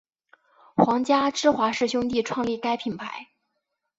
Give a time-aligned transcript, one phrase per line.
[0.77, 3.27] 皇家芝华士兄弟创立该品牌。